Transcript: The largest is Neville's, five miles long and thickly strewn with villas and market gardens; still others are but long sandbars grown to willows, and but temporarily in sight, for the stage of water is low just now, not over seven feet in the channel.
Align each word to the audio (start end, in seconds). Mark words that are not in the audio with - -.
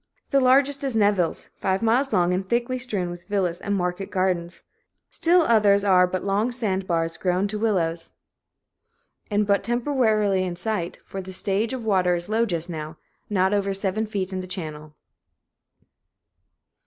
The 0.31 0.41
largest 0.41 0.83
is 0.83 0.95
Neville's, 0.95 1.51
five 1.57 1.83
miles 1.83 2.11
long 2.11 2.33
and 2.33 2.49
thickly 2.49 2.79
strewn 2.79 3.11
with 3.11 3.27
villas 3.27 3.61
and 3.61 3.75
market 3.75 4.09
gardens; 4.09 4.63
still 5.11 5.43
others 5.43 5.83
are 5.83 6.07
but 6.07 6.23
long 6.23 6.51
sandbars 6.51 7.17
grown 7.17 7.47
to 7.49 7.59
willows, 7.59 8.11
and 9.29 9.45
but 9.45 9.63
temporarily 9.63 10.43
in 10.43 10.55
sight, 10.55 10.97
for 11.05 11.21
the 11.21 11.31
stage 11.31 11.71
of 11.71 11.85
water 11.85 12.15
is 12.15 12.29
low 12.29 12.47
just 12.47 12.67
now, 12.67 12.97
not 13.29 13.53
over 13.53 13.75
seven 13.75 14.07
feet 14.07 14.33
in 14.33 14.41
the 14.41 14.47
channel. 14.47 14.95